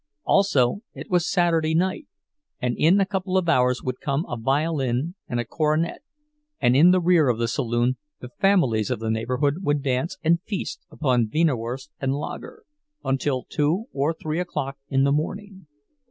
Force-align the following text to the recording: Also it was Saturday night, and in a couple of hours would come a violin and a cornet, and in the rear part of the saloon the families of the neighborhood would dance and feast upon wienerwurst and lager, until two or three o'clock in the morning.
Also 0.23 0.81
it 0.95 1.11
was 1.11 1.29
Saturday 1.31 1.75
night, 1.75 2.07
and 2.59 2.75
in 2.75 2.99
a 2.99 3.05
couple 3.05 3.37
of 3.37 3.47
hours 3.47 3.83
would 3.83 3.99
come 4.01 4.25
a 4.27 4.35
violin 4.35 5.13
and 5.27 5.39
a 5.39 5.45
cornet, 5.45 6.01
and 6.59 6.75
in 6.75 6.89
the 6.89 6.99
rear 6.99 7.25
part 7.25 7.35
of 7.35 7.37
the 7.37 7.47
saloon 7.47 7.97
the 8.19 8.31
families 8.39 8.89
of 8.89 8.97
the 8.99 9.11
neighborhood 9.11 9.57
would 9.61 9.83
dance 9.83 10.17
and 10.23 10.41
feast 10.41 10.81
upon 10.89 11.27
wienerwurst 11.29 11.89
and 11.99 12.15
lager, 12.15 12.63
until 13.05 13.45
two 13.47 13.85
or 13.93 14.11
three 14.11 14.39
o'clock 14.39 14.75
in 14.89 15.03
the 15.03 15.11
morning. 15.11 15.67